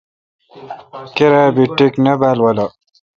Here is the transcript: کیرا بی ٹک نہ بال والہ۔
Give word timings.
کیرا 1.15 1.43
بی 1.55 1.63
ٹک 1.75 1.93
نہ 2.03 2.13
بال 2.19 2.37
والہ۔ 2.43 2.65